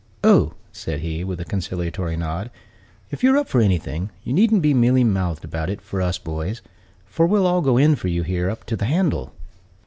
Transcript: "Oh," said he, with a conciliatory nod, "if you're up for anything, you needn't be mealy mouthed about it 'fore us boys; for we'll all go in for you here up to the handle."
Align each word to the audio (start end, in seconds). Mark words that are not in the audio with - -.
"Oh," 0.23 0.53
said 0.73 1.01
he, 1.01 1.23
with 1.23 1.39
a 1.39 1.45
conciliatory 1.45 2.17
nod, 2.17 2.49
"if 3.11 3.21
you're 3.23 3.37
up 3.37 3.47
for 3.47 3.61
anything, 3.61 4.09
you 4.23 4.33
needn't 4.33 4.63
be 4.63 4.73
mealy 4.73 5.03
mouthed 5.03 5.45
about 5.45 5.69
it 5.69 5.79
'fore 5.79 6.01
us 6.01 6.17
boys; 6.17 6.63
for 7.05 7.27
we'll 7.27 7.45
all 7.45 7.61
go 7.61 7.77
in 7.77 7.95
for 7.95 8.07
you 8.07 8.23
here 8.23 8.49
up 8.49 8.63
to 8.65 8.75
the 8.75 8.85
handle." 8.85 9.31